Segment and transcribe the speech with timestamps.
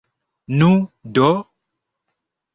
[0.61, 0.69] Nu,
[1.19, 1.29] do?